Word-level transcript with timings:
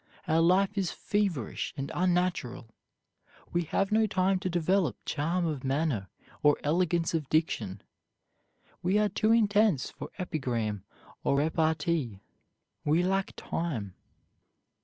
Our 0.27 0.39
life 0.41 0.79
is 0.79 0.89
feverish 0.89 1.75
and 1.77 1.91
unnatural. 1.93 2.73
We 3.53 3.65
have 3.65 3.91
no 3.91 4.07
time 4.07 4.39
to 4.39 4.49
develop 4.49 4.97
charm 5.05 5.45
of 5.45 5.63
manner, 5.63 6.09
or 6.41 6.57
elegance 6.63 7.13
of 7.13 7.29
diction. 7.29 7.83
"We 8.81 8.97
are 8.97 9.09
too 9.09 9.31
intense 9.31 9.91
for 9.91 10.09
epigram 10.17 10.83
or 11.23 11.37
repartee. 11.37 12.19
We 12.83 13.03
lack 13.03 13.33
time." 13.35 13.93